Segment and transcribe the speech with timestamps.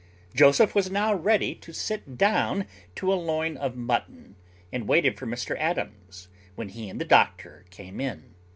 [0.33, 2.65] Joseph was now ready to sit down
[2.95, 4.35] to a loin of mutton,
[4.73, 8.33] and waited for Mr Adams, when he and the doctor came in.